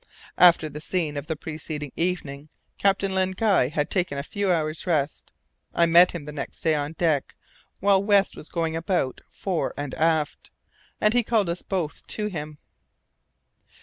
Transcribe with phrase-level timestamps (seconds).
[0.39, 4.87] After the scene of the preceding evening Captain Len Guy had taken a few hours'
[4.87, 5.31] rest.
[5.75, 7.35] I met him next day on deck
[7.81, 10.49] while West was going about fore and aft,
[10.99, 12.57] and he called us both to him.